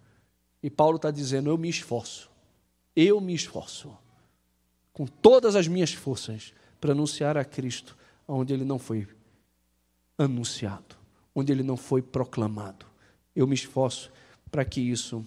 [0.63, 2.31] E Paulo está dizendo: Eu me esforço,
[2.95, 3.93] eu me esforço,
[4.93, 7.97] com todas as minhas forças, para anunciar a Cristo
[8.29, 9.09] onde ele não foi
[10.17, 10.96] anunciado
[11.37, 12.87] onde ele não foi proclamado.
[13.35, 14.11] Eu me esforço
[14.51, 15.23] para que isso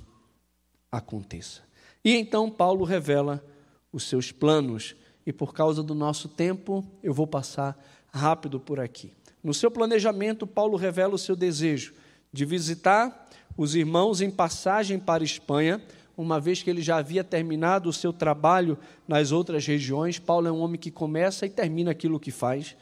[0.92, 1.62] aconteça.
[2.04, 3.46] E então Paulo revela
[3.94, 7.78] os seus planos, e por causa do nosso tempo, eu vou passar
[8.12, 9.14] rápido por aqui.
[9.44, 11.94] No seu planejamento, Paulo revela o seu desejo
[12.34, 15.80] de visitar os irmãos em passagem para Espanha,
[16.18, 20.18] uma vez que ele já havia terminado o seu trabalho nas outras regiões.
[20.18, 22.76] Paulo é um homem que começa e termina aquilo que faz.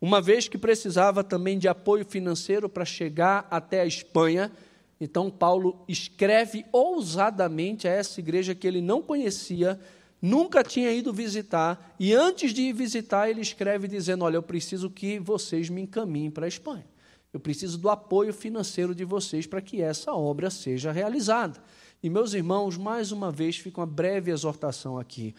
[0.00, 4.50] Uma vez que precisava também de apoio financeiro para chegar até a Espanha,
[4.98, 9.78] então Paulo escreve ousadamente a essa igreja que ele não conhecia,
[10.20, 14.88] nunca tinha ido visitar, e antes de ir visitar, ele escreve dizendo: Olha, eu preciso
[14.88, 16.86] que vocês me encaminhem para a Espanha.
[17.32, 21.62] Eu preciso do apoio financeiro de vocês para que essa obra seja realizada.
[22.02, 25.34] E, meus irmãos, mais uma vez, fica uma breve exortação aqui.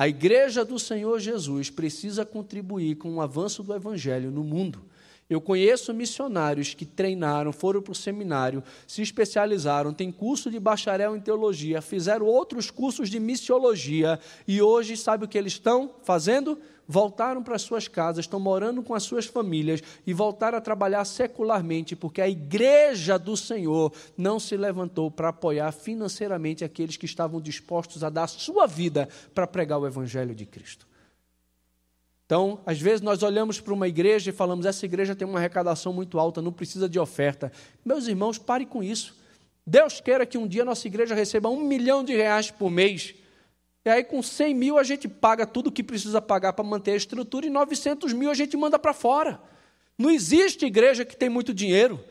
[0.00, 4.80] A igreja do Senhor Jesus precisa contribuir com o avanço do evangelho no mundo.
[5.28, 11.14] Eu conheço missionários que treinaram, foram para o seminário, se especializaram, têm curso de bacharel
[11.14, 16.58] em teologia, fizeram outros cursos de missiologia e hoje, sabe o que eles estão fazendo?
[16.86, 21.94] Voltaram para suas casas, estão morando com as suas famílias e voltaram a trabalhar secularmente,
[21.94, 28.02] porque a igreja do Senhor não se levantou para apoiar financeiramente aqueles que estavam dispostos
[28.04, 30.90] a dar sua vida para pregar o evangelho de Cristo.
[32.30, 35.92] Então, às vezes nós olhamos para uma igreja e falamos: essa igreja tem uma arrecadação
[35.92, 37.50] muito alta, não precisa de oferta.
[37.84, 39.18] Meus irmãos, pare com isso.
[39.66, 43.14] Deus queira que um dia nossa igreja receba um milhão de reais por mês
[43.84, 46.92] e aí, com 100 mil, a gente paga tudo o que precisa pagar para manter
[46.92, 49.40] a estrutura, e 900 mil a gente manda para fora.
[49.96, 52.02] Não existe igreja que tem muito dinheiro.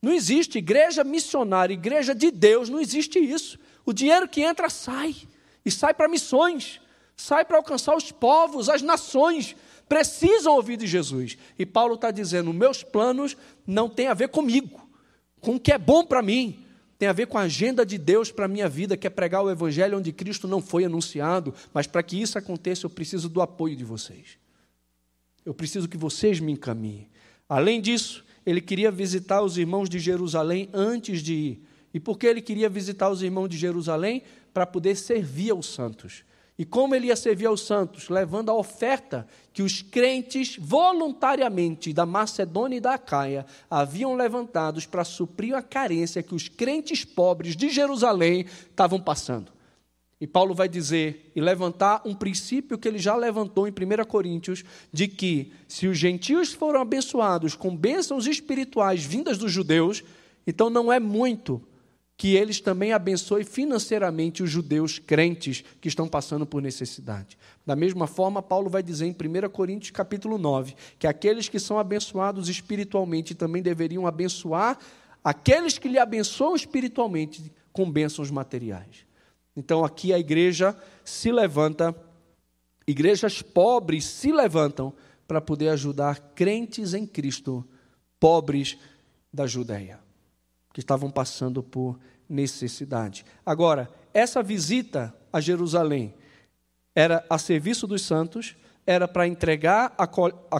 [0.00, 3.58] Não existe igreja missionária, igreja de Deus, não existe isso.
[3.84, 5.14] O dinheiro que entra sai,
[5.64, 6.80] e sai para missões,
[7.16, 9.54] sai para alcançar os povos, as nações,
[9.88, 11.36] precisam ouvir de Jesus.
[11.58, 14.88] E Paulo está dizendo: meus planos não têm a ver comigo,
[15.40, 16.61] com o que é bom para mim.
[17.02, 19.42] Tem a ver com a agenda de Deus para a minha vida, que é pregar
[19.42, 21.52] o Evangelho onde Cristo não foi anunciado.
[21.74, 24.38] Mas para que isso aconteça, eu preciso do apoio de vocês.
[25.44, 27.08] Eu preciso que vocês me encaminhem.
[27.48, 31.64] Além disso, ele queria visitar os irmãos de Jerusalém antes de ir.
[31.92, 34.22] E por que ele queria visitar os irmãos de Jerusalém?
[34.54, 36.22] Para poder servir aos santos.
[36.62, 38.08] E como ele ia servir aos santos?
[38.08, 45.02] Levando a oferta que os crentes voluntariamente da Macedônia e da Acaia haviam levantados para
[45.02, 49.50] suprir a carência que os crentes pobres de Jerusalém estavam passando.
[50.20, 54.62] E Paulo vai dizer e levantar um princípio que ele já levantou em 1 Coríntios,
[54.92, 60.04] de que se os gentios foram abençoados com bênçãos espirituais vindas dos judeus,
[60.46, 61.60] então não é muito
[62.16, 67.36] que eles também abençoem financeiramente os judeus crentes que estão passando por necessidade.
[67.66, 71.78] Da mesma forma, Paulo vai dizer em 1 Coríntios capítulo 9, que aqueles que são
[71.78, 74.78] abençoados espiritualmente também deveriam abençoar
[75.24, 79.06] aqueles que lhe abençoam espiritualmente com bênçãos materiais.
[79.56, 81.94] Então aqui a igreja se levanta,
[82.86, 84.92] igrejas pobres se levantam
[85.26, 87.66] para poder ajudar crentes em Cristo,
[88.18, 88.78] pobres
[89.32, 89.98] da Judéia,
[90.72, 91.98] que estavam passando por
[92.28, 93.24] necessidade.
[93.44, 96.14] Agora, essa visita a Jerusalém
[96.94, 98.56] era a serviço dos santos,
[98.86, 100.06] era para entregar a,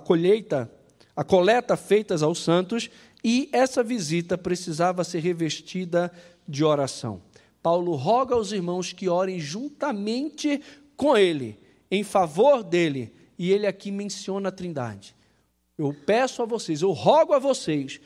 [0.00, 0.70] colheita,
[1.14, 2.90] a coleta feitas aos santos,
[3.24, 6.12] e essa visita precisava ser revestida
[6.46, 7.22] de oração.
[7.62, 10.60] Paulo roga aos irmãos que orem juntamente
[10.96, 11.58] com ele,
[11.90, 15.14] em favor dele, e ele aqui menciona a Trindade.
[15.78, 18.00] Eu peço a vocês, eu rogo a vocês,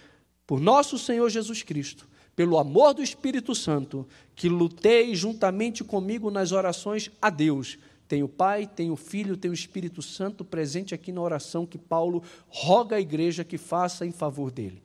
[0.46, 6.52] por nosso Senhor Jesus Cristo, pelo amor do Espírito Santo, que lutei juntamente comigo nas
[6.52, 7.78] orações a Deus.
[8.06, 11.78] Tem o Pai, tem o Filho, tem o Espírito Santo presente aqui na oração que
[11.78, 14.82] Paulo roga à igreja que faça em favor dele.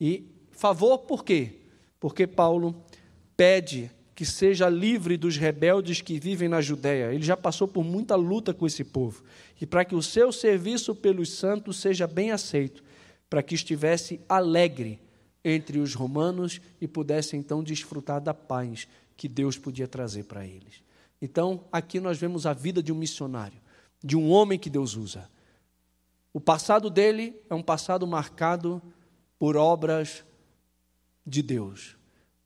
[0.00, 1.58] E favor por quê?
[2.00, 2.74] Porque Paulo
[3.36, 7.12] pede que seja livre dos rebeldes que vivem na Judéia.
[7.12, 9.22] Ele já passou por muita luta com esse povo.
[9.60, 12.82] E para que o seu serviço pelos santos seja bem aceito,
[13.32, 15.00] para que estivesse alegre
[15.42, 20.82] entre os romanos e pudesse então desfrutar da paz que Deus podia trazer para eles.
[21.18, 23.58] Então, aqui nós vemos a vida de um missionário,
[24.04, 25.30] de um homem que Deus usa.
[26.30, 28.82] O passado dele é um passado marcado
[29.38, 30.22] por obras
[31.26, 31.96] de Deus,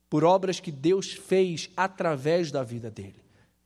[0.08, 3.24] por obras que Deus fez através da vida dele.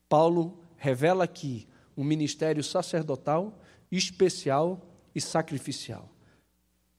[0.08, 3.60] Paulo revela aqui um ministério sacerdotal,
[3.92, 4.80] especial
[5.14, 6.08] e sacrificial.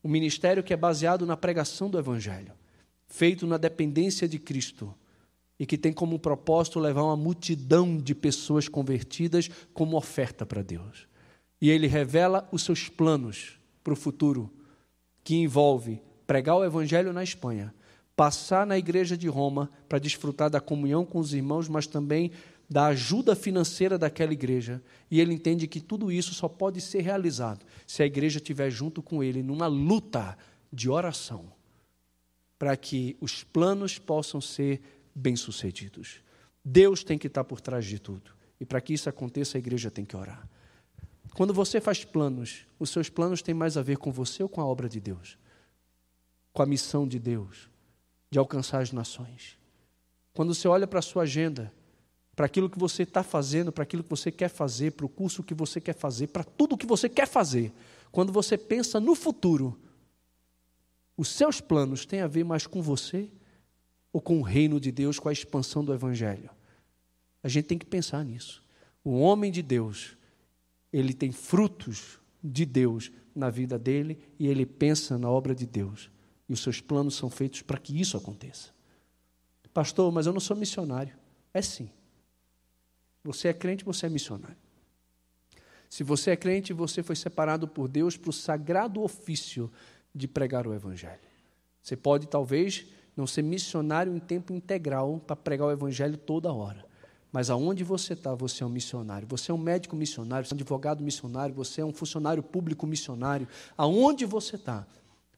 [0.03, 2.53] Um ministério que é baseado na pregação do Evangelho,
[3.07, 4.93] feito na dependência de Cristo
[5.59, 11.07] e que tem como propósito levar uma multidão de pessoas convertidas como oferta para Deus.
[11.61, 14.51] E ele revela os seus planos para o futuro,
[15.23, 17.73] que envolve pregar o Evangelho na Espanha,
[18.15, 22.31] passar na igreja de Roma para desfrutar da comunhão com os irmãos, mas também
[22.71, 24.81] da ajuda financeira daquela igreja.
[25.11, 29.03] E ele entende que tudo isso só pode ser realizado se a igreja estiver junto
[29.03, 30.37] com ele numa luta
[30.71, 31.51] de oração,
[32.57, 34.81] para que os planos possam ser
[35.13, 36.21] bem-sucedidos.
[36.63, 38.31] Deus tem que estar por trás de tudo.
[38.57, 40.47] E para que isso aconteça, a igreja tem que orar.
[41.33, 44.61] Quando você faz planos, os seus planos têm mais a ver com você ou com
[44.61, 45.37] a obra de Deus?
[46.53, 47.69] Com a missão de Deus,
[48.29, 49.57] de alcançar as nações.
[50.33, 51.73] Quando você olha para a sua agenda,
[52.35, 55.43] para aquilo que você está fazendo, para aquilo que você quer fazer, para o curso
[55.43, 57.73] que você quer fazer, para tudo que você quer fazer.
[58.11, 59.79] Quando você pensa no futuro,
[61.17, 63.29] os seus planos têm a ver mais com você
[64.11, 66.49] ou com o reino de Deus, com a expansão do Evangelho?
[67.43, 68.63] A gente tem que pensar nisso.
[69.03, 70.15] O homem de Deus,
[70.91, 76.09] ele tem frutos de Deus na vida dele e ele pensa na obra de Deus.
[76.47, 78.69] E os seus planos são feitos para que isso aconteça.
[79.73, 81.15] Pastor, mas eu não sou missionário.
[81.53, 81.89] É sim.
[83.23, 84.57] Você é crente, você é missionário.
[85.89, 89.71] Se você é crente, você foi separado por Deus para o sagrado ofício
[90.13, 91.19] de pregar o Evangelho.
[91.81, 96.85] Você pode, talvez, não ser missionário em tempo integral para pregar o Evangelho toda hora.
[97.31, 99.27] Mas aonde você está, você é um missionário.
[99.27, 102.85] Você é um médico missionário, você é um advogado missionário, você é um funcionário público
[102.85, 103.47] missionário.
[103.77, 104.85] Aonde você está,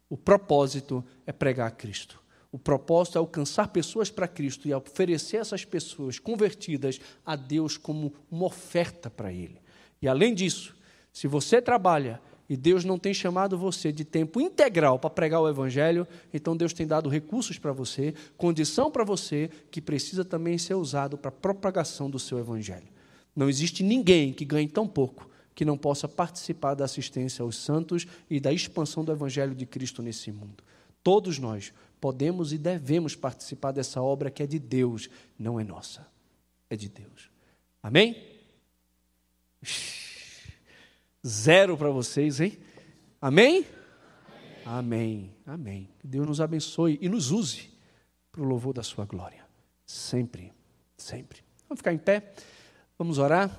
[0.09, 2.22] o propósito é pregar a Cristo.
[2.53, 8.13] O propósito é alcançar pessoas para Cristo e oferecer essas pessoas convertidas a Deus como
[8.29, 9.59] uma oferta para Ele.
[9.99, 10.75] E além disso,
[11.11, 15.49] se você trabalha e Deus não tem chamado você de tempo integral para pregar o
[15.49, 20.75] Evangelho, então Deus tem dado recursos para você, condição para você, que precisa também ser
[20.75, 22.87] usado para a propagação do seu Evangelho.
[23.35, 28.05] Não existe ninguém que ganhe tão pouco que não possa participar da assistência aos santos
[28.29, 30.63] e da expansão do Evangelho de Cristo nesse mundo.
[31.03, 31.73] Todos nós
[32.03, 36.05] podemos e devemos participar dessa obra que é de Deus, não é nossa,
[36.69, 37.31] é de Deus.
[37.81, 38.21] Amém?
[41.25, 42.57] Zero para vocês, hein?
[43.21, 43.65] Amém?
[44.65, 45.33] Amém.
[45.45, 45.89] Amém.
[45.97, 47.71] Que Deus nos abençoe e nos use
[48.33, 49.45] para o louvor da Sua glória.
[49.85, 50.51] Sempre,
[50.97, 51.41] sempre.
[51.69, 52.33] Vamos ficar em pé,
[52.97, 53.57] vamos orar.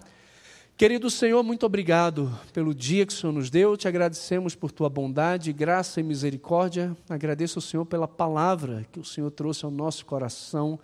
[0.76, 3.76] Querido Senhor, muito obrigado pelo dia que o Senhor nos deu.
[3.76, 6.96] Te agradecemos por tua bondade, graça e misericórdia.
[7.08, 10.80] Agradeço ao Senhor pela palavra que o Senhor trouxe ao nosso coração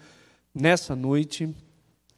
[0.54, 1.52] nessa noite.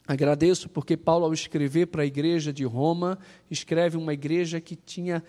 [0.07, 3.19] Agradeço porque Paulo, ao escrever para a igreja de Roma,
[3.51, 5.25] escreve uma igreja que tinha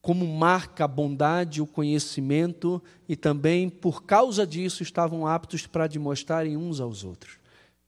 [0.00, 6.56] como marca a bondade, o conhecimento e também, por causa disso, estavam aptos para demonstrarem
[6.56, 7.41] uns aos outros.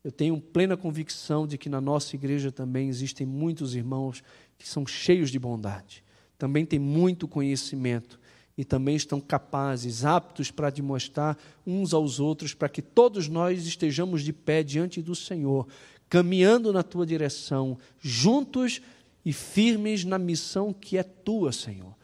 [0.04, 4.22] Eu tenho plena convicção de que na nossa igreja também existem muitos irmãos
[4.58, 6.04] que são cheios de bondade,
[6.36, 8.20] também têm muito conhecimento
[8.56, 14.22] e também estão capazes, aptos para demonstrar uns aos outros, para que todos nós estejamos
[14.22, 15.66] de pé diante do Senhor,
[16.08, 18.82] caminhando na tua direção, juntos
[19.24, 21.96] e firmes na missão que é tua, Senhor.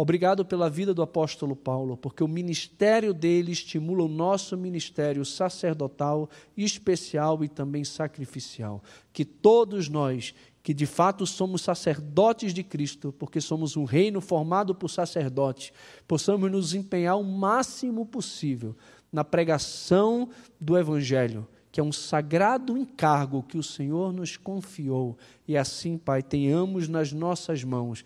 [0.00, 6.30] Obrigado pela vida do apóstolo Paulo, porque o ministério dele estimula o nosso ministério sacerdotal,
[6.56, 8.80] especial e também sacrificial.
[9.12, 14.72] Que todos nós, que de fato somos sacerdotes de Cristo, porque somos um reino formado
[14.72, 15.72] por sacerdotes,
[16.06, 18.76] possamos nos empenhar o máximo possível
[19.10, 20.28] na pregação
[20.60, 25.18] do Evangelho, que é um sagrado encargo que o Senhor nos confiou.
[25.46, 28.04] E assim, Pai, tenhamos nas nossas mãos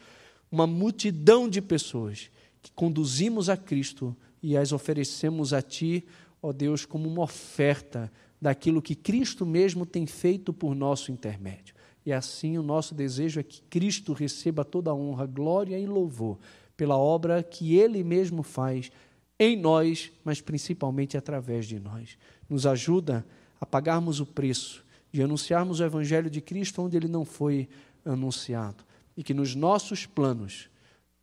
[0.52, 2.30] uma multidão de pessoas
[2.60, 6.04] que conduzimos a Cristo e as oferecemos a Ti,
[6.42, 11.74] ó Deus, como uma oferta daquilo que Cristo mesmo tem feito por nosso intermédio.
[12.04, 16.38] E assim o nosso desejo é que Cristo receba toda a honra, glória e louvor
[16.76, 18.90] pela obra que Ele mesmo faz
[19.38, 22.18] em nós, mas principalmente através de nós.
[22.48, 23.24] Nos ajuda
[23.60, 27.68] a pagarmos o preço de anunciarmos o Evangelho de Cristo onde ele não foi
[28.04, 28.84] anunciado
[29.16, 30.68] e que nos nossos planos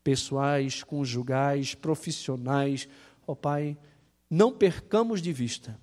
[0.03, 2.87] pessoais, conjugais, profissionais,
[3.27, 3.77] ó Pai,
[4.29, 5.77] não percamos de vista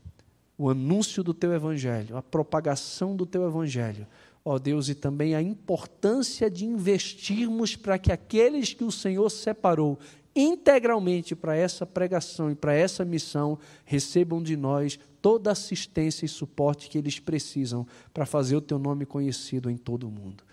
[0.58, 4.06] o anúncio do teu evangelho, a propagação do teu evangelho,
[4.44, 9.98] ó Deus, e também a importância de investirmos para que aqueles que o Senhor separou
[10.34, 16.28] integralmente para essa pregação e para essa missão recebam de nós toda a assistência e
[16.28, 20.44] suporte que eles precisam para fazer o teu nome conhecido em todo o mundo.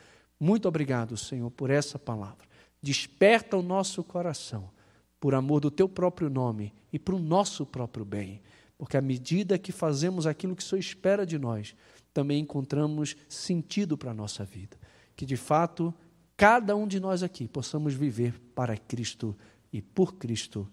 [0.43, 2.45] Muito obrigado, Senhor, por essa palavra.
[2.81, 4.69] Desperta o nosso coração
[5.17, 8.41] por amor do teu próprio nome e para o nosso próprio bem.
[8.77, 11.73] Porque à medida que fazemos aquilo que o Senhor espera de nós,
[12.13, 14.75] também encontramos sentido para a nossa vida.
[15.15, 15.93] Que de fato,
[16.35, 19.33] cada um de nós aqui possamos viver para Cristo
[19.71, 20.69] e por Cristo,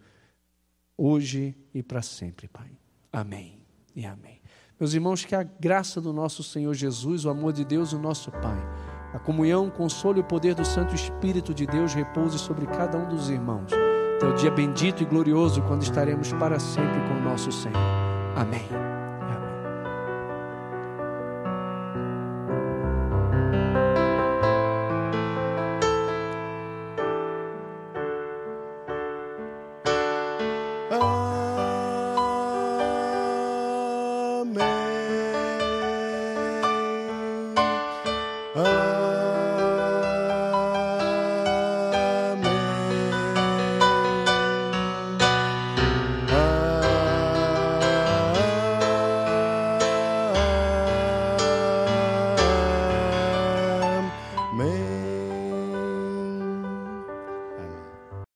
[0.98, 2.72] hoje e para sempre, Pai.
[3.12, 3.60] Amém
[3.94, 4.40] e amém.
[4.80, 8.32] Meus irmãos, que a graça do nosso Senhor Jesus, o amor de Deus, o nosso
[8.32, 12.66] Pai a comunhão, o consolo e o poder do Santo Espírito de Deus repouse sobre
[12.66, 13.70] cada um dos irmãos.
[14.22, 17.76] O dia bendito e glorioso, quando estaremos para sempre com o nosso Senhor.
[18.36, 18.89] Amém.